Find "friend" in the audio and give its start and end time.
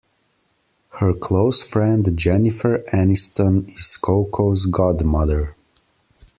1.63-2.17